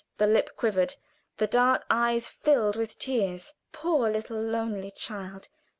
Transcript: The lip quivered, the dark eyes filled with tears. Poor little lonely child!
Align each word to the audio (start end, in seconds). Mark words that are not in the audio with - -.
The 0.17 0.25
lip 0.25 0.55
quivered, 0.57 0.95
the 1.37 1.45
dark 1.45 1.85
eyes 1.87 2.27
filled 2.27 2.75
with 2.75 2.97
tears. 2.97 3.53
Poor 3.71 4.09
little 4.09 4.41
lonely 4.41 4.89
child! 4.89 5.47